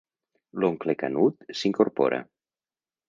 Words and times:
L'oncle 0.63 0.95
Canut 1.03 1.45
s'incorpora. 1.59 2.21